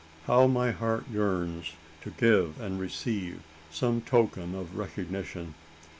How 0.25 0.47
my 0.47 0.71
heart 0.71 1.05
yearns 1.11 1.73
to 2.01 2.09
give 2.09 2.59
and 2.59 2.79
receive 2.79 3.43
some 3.69 4.01
token 4.01 4.55
of 4.55 4.75
recognition? 4.75 5.53